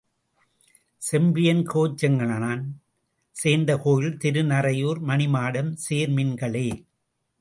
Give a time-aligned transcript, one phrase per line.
[1.01, 2.63] செம்பியன் கோச்செங்கணான்
[3.35, 6.67] சேர்ந்த கோயில் திருநறையூர் மணிமாடம் சேர்மின்களே!